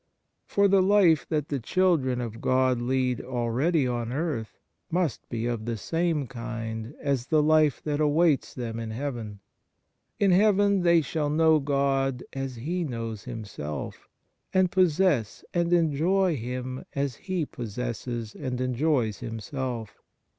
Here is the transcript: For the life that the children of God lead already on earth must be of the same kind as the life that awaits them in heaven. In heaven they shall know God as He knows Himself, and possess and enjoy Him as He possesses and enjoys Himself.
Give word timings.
For 0.47 0.67
the 0.67 0.81
life 0.81 1.27
that 1.29 1.49
the 1.49 1.59
children 1.59 2.21
of 2.21 2.41
God 2.41 2.81
lead 2.81 3.21
already 3.21 3.87
on 3.87 4.11
earth 4.11 4.57
must 4.89 5.29
be 5.29 5.45
of 5.45 5.65
the 5.65 5.77
same 5.77 6.25
kind 6.25 6.95
as 6.99 7.27
the 7.27 7.43
life 7.43 7.83
that 7.83 7.99
awaits 8.01 8.55
them 8.55 8.79
in 8.79 8.89
heaven. 8.89 9.41
In 10.19 10.31
heaven 10.31 10.81
they 10.81 11.01
shall 11.01 11.29
know 11.29 11.59
God 11.59 12.23
as 12.33 12.55
He 12.55 12.83
knows 12.83 13.25
Himself, 13.25 14.09
and 14.51 14.71
possess 14.71 15.45
and 15.53 15.71
enjoy 15.71 16.35
Him 16.35 16.83
as 16.95 17.17
He 17.17 17.45
possesses 17.45 18.33
and 18.33 18.59
enjoys 18.59 19.19
Himself. 19.19 20.01